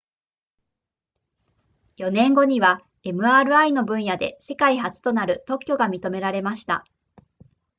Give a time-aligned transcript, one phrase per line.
[1.97, 6.85] 4年後には mri の分野で世界初となる特許が認められました